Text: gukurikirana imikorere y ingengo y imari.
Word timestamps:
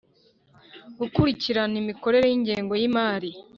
gukurikirana 0.99 1.75
imikorere 1.83 2.25
y 2.29 2.35
ingengo 2.37 2.73
y 2.81 2.83
imari. 2.89 3.31